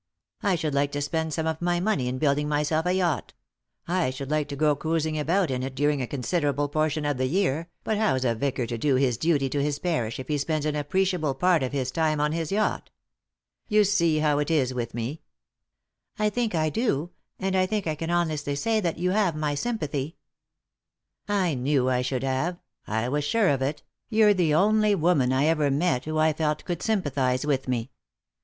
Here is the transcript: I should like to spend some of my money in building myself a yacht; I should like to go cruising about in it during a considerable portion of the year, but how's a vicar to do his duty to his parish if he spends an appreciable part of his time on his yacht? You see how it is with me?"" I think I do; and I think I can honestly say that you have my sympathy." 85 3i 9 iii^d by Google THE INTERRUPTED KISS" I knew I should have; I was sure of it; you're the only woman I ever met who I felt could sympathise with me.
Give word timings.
I 0.41 0.55
should 0.55 0.73
like 0.73 0.91
to 0.93 1.01
spend 1.03 1.31
some 1.31 1.45
of 1.45 1.61
my 1.61 1.79
money 1.79 2.07
in 2.07 2.17
building 2.17 2.49
myself 2.49 2.87
a 2.87 2.93
yacht; 2.93 3.33
I 3.87 4.09
should 4.09 4.31
like 4.31 4.47
to 4.49 4.55
go 4.55 4.75
cruising 4.75 5.19
about 5.19 5.51
in 5.51 5.61
it 5.61 5.75
during 5.75 6.01
a 6.01 6.07
considerable 6.07 6.69
portion 6.69 7.05
of 7.05 7.17
the 7.17 7.27
year, 7.27 7.69
but 7.83 7.99
how's 7.99 8.25
a 8.25 8.33
vicar 8.33 8.65
to 8.65 8.79
do 8.79 8.95
his 8.95 9.15
duty 9.15 9.47
to 9.49 9.61
his 9.61 9.77
parish 9.77 10.19
if 10.19 10.27
he 10.27 10.39
spends 10.39 10.65
an 10.65 10.75
appreciable 10.75 11.35
part 11.35 11.61
of 11.61 11.71
his 11.71 11.91
time 11.91 12.19
on 12.19 12.31
his 12.31 12.51
yacht? 12.51 12.89
You 13.67 13.83
see 13.83 14.17
how 14.17 14.39
it 14.39 14.49
is 14.49 14.73
with 14.73 14.95
me?"" 14.95 15.21
I 16.17 16.31
think 16.31 16.55
I 16.55 16.71
do; 16.71 17.11
and 17.37 17.55
I 17.55 17.67
think 17.67 17.85
I 17.85 17.93
can 17.93 18.09
honestly 18.09 18.55
say 18.55 18.79
that 18.79 18.97
you 18.97 19.11
have 19.11 19.35
my 19.35 19.53
sympathy." 19.53 20.17
85 21.29 21.29
3i 21.29 21.29
9 21.29 21.43
iii^d 21.43 21.45
by 21.45 21.53
Google 21.53 21.53
THE 21.53 21.57
INTERRUPTED 21.59 21.61
KISS" 21.61 21.61
I 21.61 21.61
knew 21.61 21.89
I 21.91 22.01
should 22.01 22.23
have; 22.23 22.59
I 22.87 23.07
was 23.07 23.23
sure 23.23 23.49
of 23.49 23.61
it; 23.61 23.83
you're 24.09 24.33
the 24.33 24.55
only 24.55 24.95
woman 24.95 25.31
I 25.31 25.45
ever 25.45 25.69
met 25.69 26.05
who 26.05 26.17
I 26.17 26.33
felt 26.33 26.65
could 26.65 26.81
sympathise 26.81 27.45
with 27.45 27.67
me. 27.67 27.91